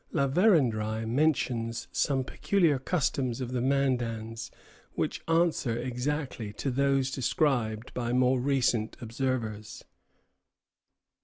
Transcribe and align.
La 0.11 0.27
Vérendrye 0.27 1.07
mentions 1.07 1.85
some 1.91 2.23
peculiar 2.23 2.79
customs 2.79 3.39
of 3.39 3.51
the 3.51 3.61
Mandans 3.61 4.49
which 4.93 5.21
answer 5.27 5.77
exactly 5.77 6.51
to 6.51 6.71
those 6.71 7.11
described 7.11 7.93
by 7.93 8.11
more 8.11 8.39
recent 8.39 8.97
observers. 8.99 9.83